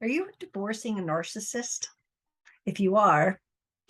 [0.00, 1.88] Are you divorcing a narcissist?
[2.64, 3.40] If you are,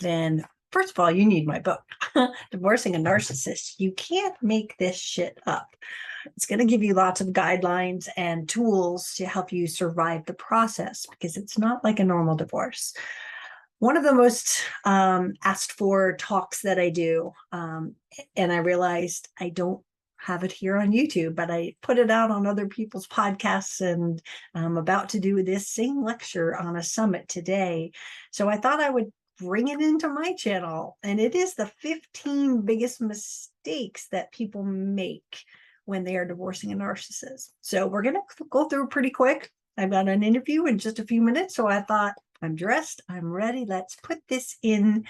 [0.00, 1.82] then first of all, you need my book,
[2.50, 3.74] Divorcing a Narcissist.
[3.78, 5.76] You can't make this shit up.
[6.36, 10.34] It's going to give you lots of guidelines and tools to help you survive the
[10.34, 12.92] process because it's not like a normal divorce.
[13.78, 17.94] One of the most um, asked for talks that I do, um,
[18.36, 19.82] and I realized I don't
[20.20, 24.20] have it here on YouTube, but I put it out on other people's podcasts and
[24.54, 27.92] I'm about to do this same lecture on a summit today.
[28.30, 30.98] So I thought I would bring it into my channel.
[31.02, 35.44] And it is the 15 biggest mistakes that people make
[35.86, 37.48] when they are divorcing a narcissist.
[37.62, 39.50] So we're going to go through pretty quick.
[39.78, 41.54] I've got an interview in just a few minutes.
[41.54, 43.64] So I thought I'm dressed, I'm ready.
[43.66, 45.04] Let's put this in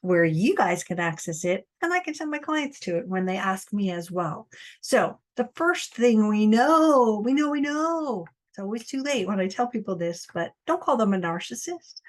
[0.00, 3.26] where you guys can access it and I can send my clients to it when
[3.26, 4.48] they ask me as well.
[4.80, 9.40] So the first thing we know, we know, we know, it's always too late when
[9.40, 12.00] I tell people this, but don't call them a narcissist.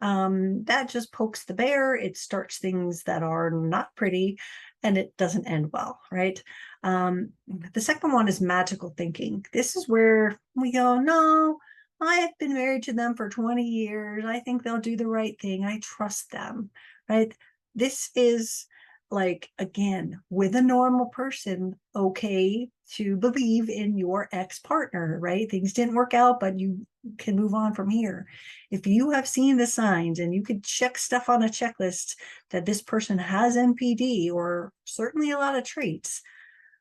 [0.00, 1.94] Um, that just pokes the bear.
[1.94, 4.38] It starts things that are not pretty
[4.82, 6.42] and it doesn't end well, right?
[6.82, 7.32] Um,
[7.74, 9.44] the second one is magical thinking.
[9.52, 11.58] This is where we go, no,
[12.00, 14.24] I have been married to them for 20 years.
[14.24, 15.64] I think they'll do the right thing.
[15.64, 16.70] I trust them,
[17.08, 17.34] right?
[17.74, 18.66] This is
[19.10, 25.50] like, again, with a normal person, okay to believe in your ex partner, right?
[25.50, 26.86] Things didn't work out, but you
[27.18, 28.26] can move on from here.
[28.70, 32.16] If you have seen the signs and you could check stuff on a checklist
[32.50, 36.22] that this person has NPD or certainly a lot of traits,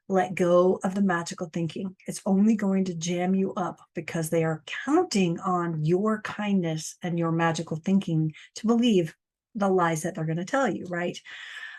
[0.10, 1.96] let go of the magical thinking.
[2.08, 7.18] It's only going to jam you up because they are counting on your kindness and
[7.18, 9.16] your magical thinking to believe
[9.56, 11.18] the lies that they're going to tell you, right?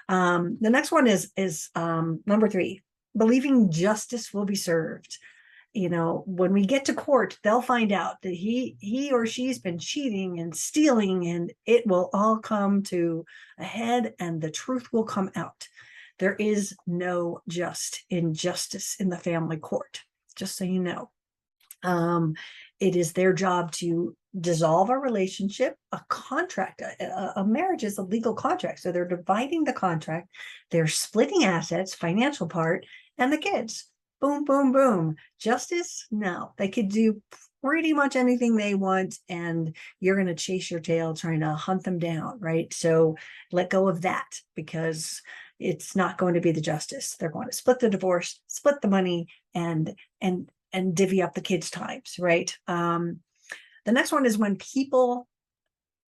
[0.09, 2.83] Um, the next one is is um, number three,
[3.17, 5.19] believing justice will be served.
[5.73, 9.59] You know, when we get to court, they'll find out that he he or she's
[9.59, 13.25] been cheating and stealing, and it will all come to
[13.59, 15.69] a head, and the truth will come out.
[16.21, 20.03] There is no just injustice in the family court,
[20.37, 21.11] just so you know.
[21.83, 22.35] Um,
[22.79, 26.83] it is their job to dissolve a relationship, a contract.
[26.83, 28.81] A, a, marriage is a legal contract.
[28.81, 30.29] So they're dividing the contract,
[30.71, 32.87] they're splitting assets, financial part,
[33.19, 33.87] and the kids.
[34.21, 35.17] Boom, boom, boom.
[35.39, 36.07] Justice?
[36.11, 37.23] No, they could do
[37.63, 41.85] pretty much anything they want, and you're going to chase your tail trying to hunt
[41.85, 42.73] them down, right?
[42.75, 43.17] So
[43.53, 45.23] let go of that because
[45.61, 47.17] it's not going to be the justice.
[47.17, 51.41] They're going to split the divorce, split the money, and and and divvy up the
[51.41, 52.57] kids' times, right?
[52.67, 53.21] Um,
[53.85, 55.29] the next one is when people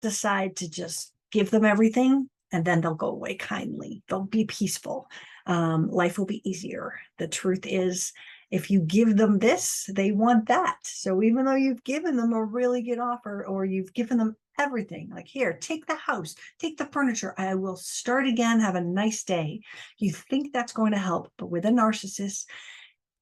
[0.01, 4.01] decide to just give them everything and then they'll go away kindly.
[4.07, 5.09] They'll be peaceful.
[5.45, 6.93] Um, life will be easier.
[7.17, 8.13] The truth is,
[8.51, 10.77] if you give them this, they want that.
[10.83, 15.09] So even though you've given them a really good offer or you've given them everything
[15.13, 19.23] like here take the house take the furniture i will start again have a nice
[19.23, 19.61] day.
[19.97, 22.45] You think that's going to help but with a narcissist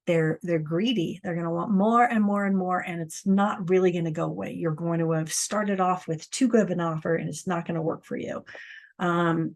[0.05, 3.69] they're they're greedy they're going to want more and more and more and it's not
[3.69, 4.53] really going to go away.
[4.53, 7.65] You're going to have started off with too good of an offer and it's not
[7.65, 8.43] going to work for you.
[8.99, 9.55] Um,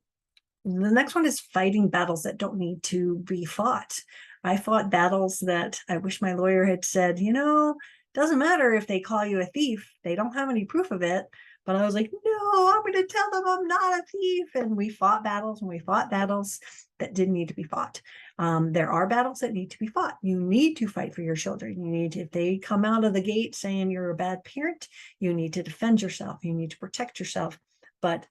[0.63, 3.99] the next one is fighting battles that don't need to be fought.
[4.43, 7.75] I fought battles that i wish my lawyer had said you know
[8.13, 11.25] doesn't matter if they call you a thief they don't have any proof of it
[11.67, 14.55] but I was like, no, I'm going to tell them I'm not a thief.
[14.55, 16.61] And we fought battles and we fought battles
[16.97, 18.01] that didn't need to be fought.
[18.39, 20.15] Um, there are battles that need to be fought.
[20.23, 21.83] You need to fight for your children.
[21.83, 24.87] You need to, if they come out of the gate saying you're a bad parent,
[25.19, 26.45] you need to defend yourself.
[26.45, 27.59] You need to protect yourself,
[28.01, 28.25] but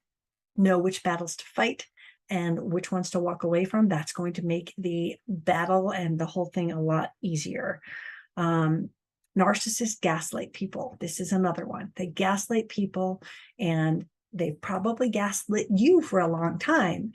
[0.56, 1.84] know which battles to fight
[2.30, 3.88] and which ones to walk away from.
[3.88, 7.82] That's going to make the battle and the whole thing a lot easier.
[8.38, 8.88] Um,
[9.36, 10.96] narcissists gaslight people.
[11.00, 11.92] This is another one.
[11.96, 13.22] They gaslight people
[13.58, 17.12] and they've probably gaslit you for a long time.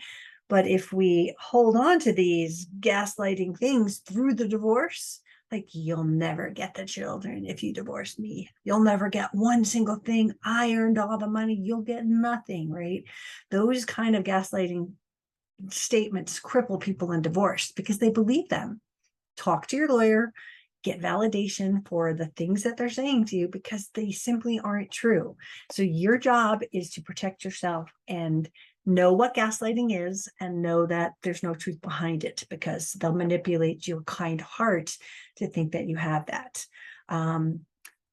[0.49, 5.21] But if we hold on to these gaslighting things through the divorce,
[5.51, 8.49] like you'll never get the children if you divorce me.
[8.63, 10.33] You'll never get one single thing.
[10.43, 11.55] I earned all the money.
[11.55, 13.03] You'll get nothing, right?
[13.49, 14.91] Those kind of gaslighting
[15.69, 18.81] statements cripple people in divorce because they believe them.
[19.37, 20.33] Talk to your lawyer,
[20.83, 25.35] get validation for the things that they're saying to you because they simply aren't true.
[25.71, 28.49] So your job is to protect yourself and
[28.85, 33.87] know what gaslighting is and know that there's no truth behind it because they'll manipulate
[33.87, 34.97] your kind heart
[35.37, 36.65] to think that you have that.
[37.07, 37.61] Um,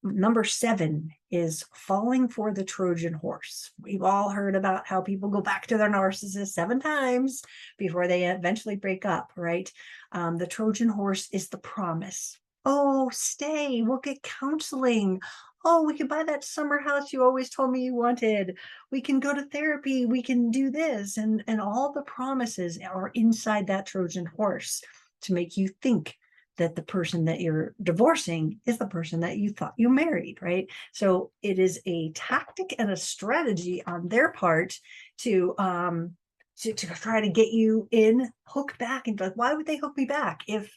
[0.03, 3.71] number seven is falling for the Trojan horse.
[3.81, 7.43] We've all heard about how people go back to their narcissist seven times
[7.79, 9.71] before they eventually break up, right?
[10.12, 15.20] Um, the Trojan horse is the promise oh, stay, we'll get counseling.
[15.64, 18.56] oh, we can buy that summer house you always told me you wanted.
[18.93, 20.06] We can go to therapy.
[20.06, 21.16] We can do this.
[21.16, 24.82] And, and all the promises are inside that Trojan horse
[25.22, 26.16] to make you think
[26.58, 30.69] that the person that you're divorcing is the person that you thought you married, right?
[30.93, 34.75] So it is a tactic and a strategy on their part
[35.19, 36.16] to um
[36.61, 39.96] to, to try to get you in, hook back, and like, why would they hook
[39.96, 40.75] me back if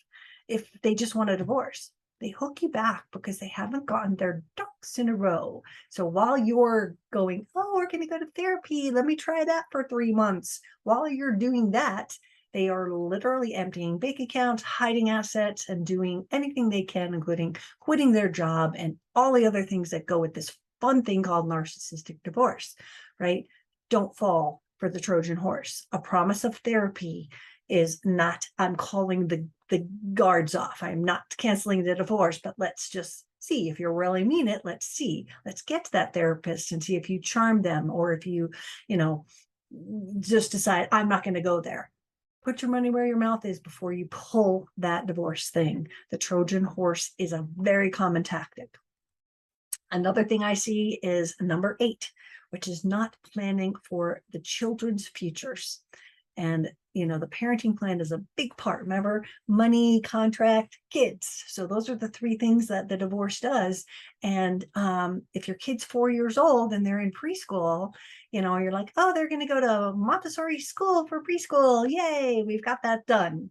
[0.52, 1.92] if they just want a divorce?
[2.20, 5.64] They hook you back because they haven't gotten their ducks in a row.
[5.90, 9.66] So while you're going, oh, we're going to go to therapy, let me try that
[9.72, 10.60] for three months.
[10.84, 12.16] While you're doing that,
[12.54, 18.12] they are literally emptying bank accounts, hiding assets, and doing anything they can, including quitting
[18.12, 22.18] their job and all the other things that go with this fun thing called narcissistic
[22.24, 22.76] divorce,
[23.20, 23.46] right?
[23.90, 25.88] Don't fall for the Trojan horse.
[25.92, 27.30] A promise of therapy
[27.72, 30.84] is not, I'm calling the, the guards off.
[30.84, 34.62] I'm not canceling the divorce, but let's just see if you really mean it.
[34.64, 35.28] Let's see.
[35.46, 38.52] Let's get to that therapist and see if you charm them or if you,
[38.88, 39.26] you know,
[40.20, 41.90] just decide, I'm not going to go there
[42.44, 45.88] put your money where your mouth is before you pull that divorce thing.
[46.10, 48.76] The Trojan horse is a very common tactic.
[49.92, 52.12] Another thing I see is number eight,
[52.50, 55.82] which is not planning for the children's futures.
[56.38, 58.82] And, you know, the parenting plan is a big part.
[58.82, 61.44] Remember, money, contract, kids.
[61.48, 63.86] So those are the three things that the divorce does.
[64.24, 67.94] And um, if your kid's four years old and they're in preschool,
[68.32, 71.90] you know, you're like, oh, they're going to go to Montessori school for preschool.
[71.90, 73.50] Yay, we've got that done.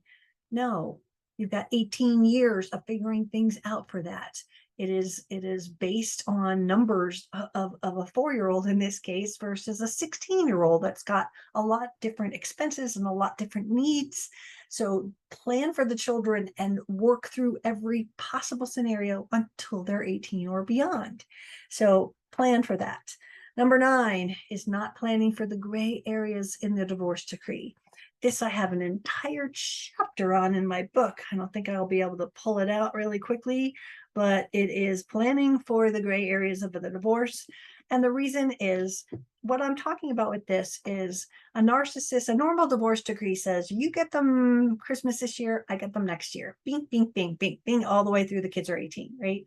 [0.51, 1.01] No,
[1.39, 4.37] you've got 18 years of figuring things out for that.
[4.81, 9.83] It is it is based on numbers of, of a four-year-old in this case versus
[9.83, 14.31] a 16-year-old that's got a lot different expenses and a lot different needs.
[14.71, 20.65] So plan for the children and work through every possible scenario until they're 18 or
[20.65, 21.27] beyond.
[21.69, 23.15] So plan for that.
[23.59, 27.77] Number nine is not planning for the gray areas in the divorce decree.
[28.23, 31.23] This I have an entire chapter on in my book.
[31.33, 33.75] I don't think I'll be able to pull it out really quickly,
[34.15, 37.47] but it is planning for the gray areas of the divorce.
[37.89, 39.05] And the reason is
[39.41, 43.91] what I'm talking about with this is a narcissist, a normal divorce decree says, you
[43.91, 46.57] get them Christmas this year, I get them next year.
[46.65, 49.47] Bing, bing, bing, bing, bing, all the way through the kids are 18, right?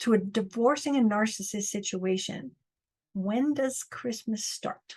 [0.00, 2.52] To a divorcing a narcissist situation,
[3.14, 4.96] when does Christmas start?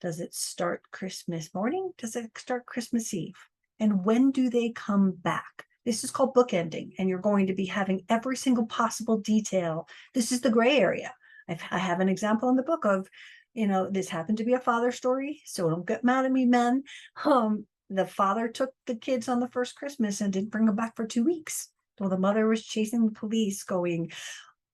[0.00, 1.92] Does it start Christmas morning?
[1.98, 3.36] Does it start Christmas Eve?
[3.78, 5.66] And when do they come back?
[5.84, 9.86] This is called bookending, and you're going to be having every single possible detail.
[10.14, 11.12] This is the gray area.
[11.48, 13.08] I've, I have an example in the book of,
[13.52, 16.46] you know, this happened to be a father story, so don't get mad at me,
[16.46, 16.84] men.
[17.24, 20.96] Um, the father took the kids on the first Christmas and didn't bring them back
[20.96, 21.68] for two weeks.
[21.98, 24.12] Well, the mother was chasing the police, going,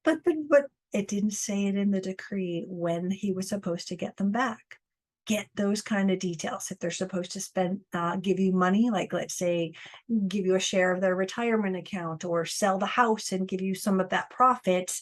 [0.05, 3.97] but but but it didn't say it in the decree when he was supposed to
[3.97, 4.79] get them back
[5.27, 6.71] get those kind of details.
[6.71, 9.73] If they're supposed to spend uh, give you money like let's say
[10.29, 13.75] give you a share of their retirement account or sell the house and give you
[13.75, 15.01] some of that profit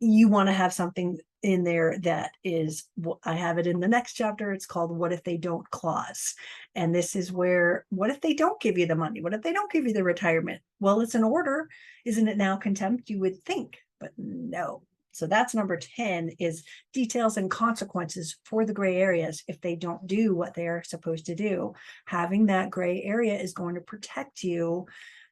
[0.00, 2.84] you want to have something in there that is
[3.24, 4.52] i have it in the next chapter.
[4.52, 6.34] It's called what if they don't clause?
[6.74, 9.22] And this is where what if they don't give you the money?
[9.22, 10.60] What if they don't give you the retirement?
[10.80, 11.68] Well it's an order.
[12.04, 13.08] Isn't it now contempt?
[13.08, 14.82] You would think but no
[15.12, 20.06] so that's number 10 is details and consequences for the gray areas if they don't
[20.06, 21.74] do what they are supposed to do.
[22.06, 24.86] Having that gray area is going to protect you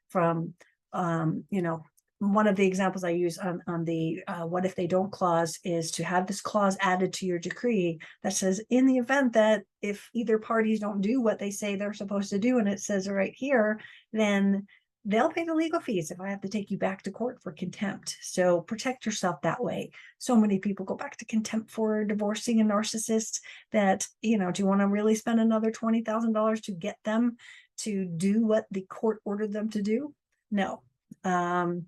[0.09, 0.55] from,
[0.93, 1.85] um, you know,
[2.21, 5.59] one of the examples I use on, on the uh, what if they don't clause
[5.63, 9.63] is to have this clause added to your decree that says in the event that
[9.83, 13.09] if either parties don't do what they say they're supposed to do, and it says
[13.09, 13.79] right here,
[14.13, 14.67] then
[15.05, 17.53] they'll pay the legal fees if I have to take you back to court for
[17.53, 18.17] contempt.
[18.21, 19.91] So protect yourself that way.
[20.19, 23.41] So many people go back to contempt for divorcing a narcissist
[23.73, 27.37] that, you know, do you want to really spend another $20,000 to get them
[27.79, 30.15] to do what the court ordered them to do?
[30.51, 30.83] No.
[31.25, 31.87] Um,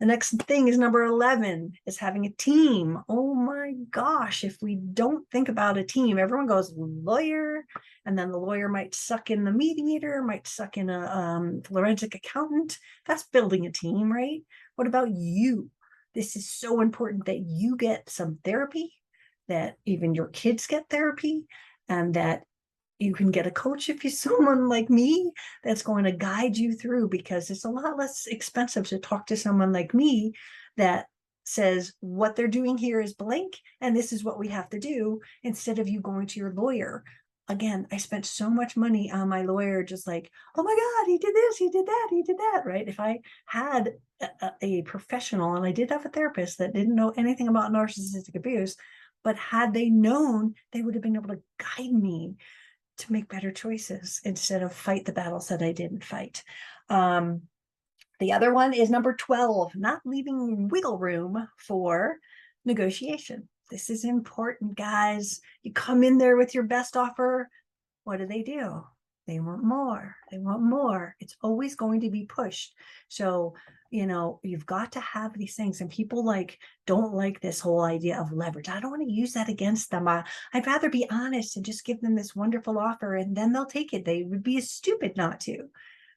[0.00, 2.98] the next thing is number 11 is having a team.
[3.06, 7.66] Oh my gosh, if we don't think about a team, everyone goes lawyer,
[8.06, 12.14] and then the lawyer might suck in the mediator, might suck in a um, forensic
[12.14, 12.78] accountant.
[13.06, 14.40] That's building a team, right?
[14.76, 15.70] What about you?
[16.14, 18.94] This is so important that you get some therapy,
[19.48, 21.46] that even your kids get therapy,
[21.90, 22.44] and that
[23.00, 25.32] you can get a coach if you're someone like me
[25.64, 29.36] that's going to guide you through because it's a lot less expensive to talk to
[29.36, 30.32] someone like me
[30.76, 31.06] that
[31.44, 35.20] says what they're doing here is blank and this is what we have to do
[35.42, 37.02] instead of you going to your lawyer
[37.50, 41.18] again, I spent so much money on my lawyer, just like, oh my God, he
[41.18, 42.88] did this, he did that, he did that, right?
[42.88, 47.12] If I had a, a professional, and I did have a therapist that didn't know
[47.16, 48.76] anything about narcissistic abuse,
[49.24, 52.36] but had they known, they would have been able to guide me
[53.00, 56.42] to make better choices instead of fight the battles that I didn't fight.
[56.88, 57.42] Um,
[58.18, 62.16] the other one is number 12, not leaving wiggle room for
[62.64, 63.48] negotiation.
[63.70, 65.40] This is important, guys.
[65.62, 67.48] You come in there with your best offer.
[68.04, 68.84] What do they do?
[69.26, 70.16] They want more.
[70.30, 71.14] They want more.
[71.20, 72.74] It's always going to be pushed.
[73.08, 73.54] So,
[73.90, 75.80] you know, you've got to have these things.
[75.80, 78.68] And people like don't like this whole idea of leverage.
[78.68, 80.08] I don't want to use that against them.
[80.08, 83.66] I, I'd rather be honest and just give them this wonderful offer and then they'll
[83.66, 84.04] take it.
[84.04, 85.68] They would be stupid not to.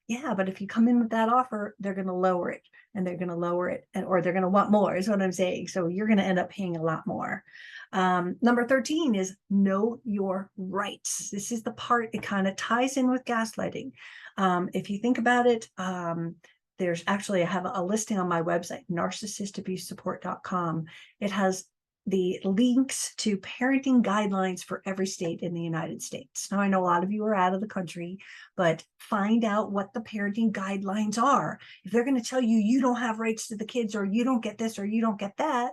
[0.08, 2.62] Yeah, but if you come in with that offer, they're going to lower it
[2.94, 5.22] and they're going to lower it and, or they're going to want more is what
[5.22, 5.70] I'm saying.
[5.70, 7.44] So you're going to end up paying a lot more.
[7.94, 11.30] Um, number 13 is know your rights.
[11.30, 13.92] This is the part, it kind of ties in with gaslighting.
[14.38, 16.36] Um, if you think about it, um,
[16.80, 20.86] there's actually, I have a listing on my website, narcissistabusesupport.com.
[21.20, 21.66] It has
[22.06, 26.52] the links to parenting guidelines for every state in the United States.
[26.52, 28.18] Now, I know a lot of you are out of the country,
[28.58, 31.60] but find out what the parenting guidelines are.
[31.86, 34.26] If they're going to tell you you don't have rights to the kids, or you
[34.26, 35.72] don't get this, or you don't get that,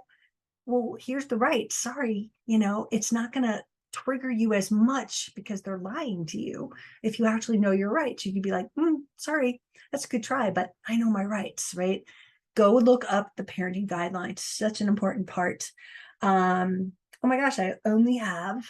[0.66, 1.72] well, here's the right.
[1.72, 3.62] Sorry, you know, it's not going to
[3.92, 6.70] trigger you as much because they're lying to you.
[7.02, 10.22] If you actually know your rights, you could be like, mm, sorry, that's a good
[10.22, 12.02] try, but I know my rights, right?
[12.54, 15.70] Go look up the parenting guidelines, such an important part.
[16.22, 16.92] Um,
[17.22, 18.64] oh my gosh, I only have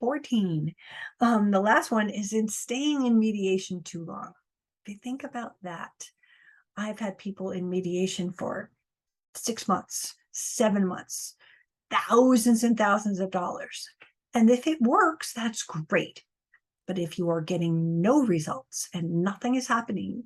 [0.00, 0.74] 14.
[1.20, 4.32] Um, the last one is in staying in mediation too long.
[4.84, 5.92] If you think about that,
[6.76, 8.70] I've had people in mediation for
[9.34, 11.34] six months, seven months,
[11.90, 13.88] thousands and thousands of dollars.
[14.34, 16.22] And if it works, that's great.
[16.86, 20.24] But if you are getting no results and nothing is happening,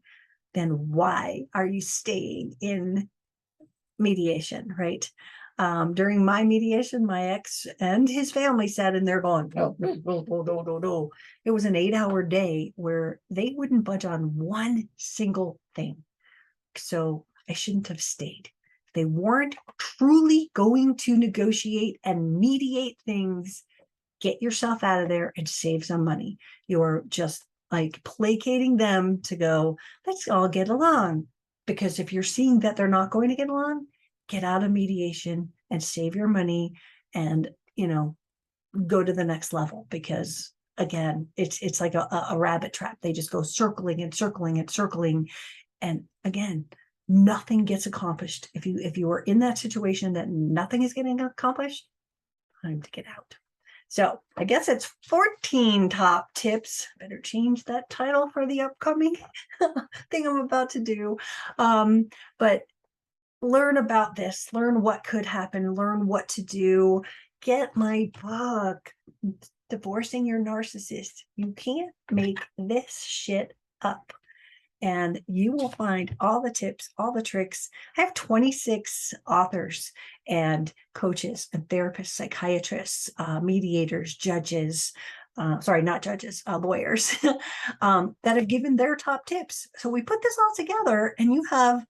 [0.55, 3.09] then why are you staying in
[3.99, 5.11] mediation, right?
[5.59, 9.95] Um, during my mediation, my ex and his family sat in there going, no, no,
[10.05, 11.11] no, no, no, no.
[11.45, 16.05] It was an eight hour day where they wouldn't budge on one single thing.
[16.77, 18.51] So I shouldn't have stayed.
[18.95, 23.63] They weren't truly going to negotiate and mediate things.
[24.23, 26.39] Get yourself out of there and save some money.
[26.67, 29.77] You're just like placating them to go,
[30.07, 31.27] let's all get along.
[31.67, 33.87] Because if you're seeing that they're not going to get along,
[34.29, 36.73] get out of mediation and save your money
[37.15, 38.17] and you know
[38.87, 39.87] go to the next level.
[39.91, 42.99] Because again it's it's like a, a rabbit trap.
[43.03, 45.29] They just go circling and circling and circling.
[45.81, 46.67] And again
[47.09, 48.49] nothing gets accomplished.
[48.55, 51.87] If you if you are in that situation that nothing is getting accomplished
[52.63, 53.37] time to get out
[53.93, 59.15] so i guess it's 14 top tips better change that title for the upcoming
[60.11, 61.17] thing i'm about to do
[61.59, 62.09] um
[62.39, 62.63] but
[63.43, 67.03] learn about this, learn what could happen, learn what to do.
[67.43, 68.95] Get my book,
[69.69, 71.25] Divorcing Your Narcissist.
[71.37, 74.13] You can't make this shit up.
[74.83, 77.69] And you will find all the tips, all the tricks.
[77.97, 79.93] I have 26 authors
[80.27, 84.93] and coaches and therapists, psychiatrists, uh, mediators, judges,
[85.39, 87.15] uh, sorry, not judges, uh, lawyers
[87.81, 89.67] um, that have given their top tips.
[89.77, 91.85] So we put this all together, and you have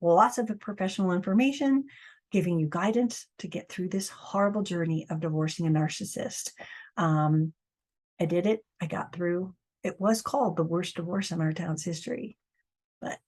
[0.00, 1.84] lots of professional information,
[2.30, 6.50] giving you guidance to get through this horrible journey of divorcing a narcissist.
[6.96, 7.52] Um,
[8.20, 8.60] I did it.
[8.80, 9.54] I got through.
[9.84, 12.38] It was called the worst divorce in our town's history,
[13.00, 13.18] but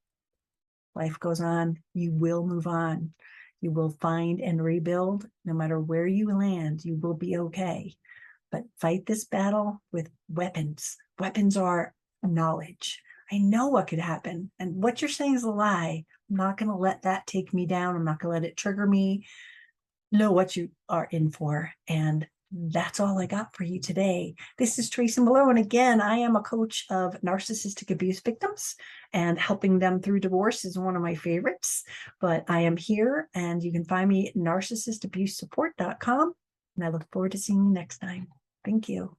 [0.94, 1.78] life goes on.
[1.92, 3.12] You will move on.
[3.60, 5.28] You will find and rebuild.
[5.44, 7.94] No matter where you land, you will be okay.
[8.50, 10.96] But fight this battle with weapons.
[11.18, 13.02] Weapons are knowledge.
[13.30, 14.50] I know what could happen.
[14.58, 16.04] And what you're saying is a lie.
[16.30, 17.96] I'm not going to let that take me down.
[17.96, 19.26] I'm not going to let it trigger me.
[20.12, 21.72] Know what you are in for.
[21.88, 22.26] And
[22.68, 24.34] that's all I got for you today.
[24.58, 25.48] This is Below.
[25.48, 28.76] And again, I am a coach of narcissistic abuse victims
[29.12, 31.84] and helping them through divorce is one of my favorites.
[32.20, 36.32] But I am here and you can find me at narcissistabusesupport.com.
[36.76, 38.28] And I look forward to seeing you next time.
[38.64, 39.16] Thank you.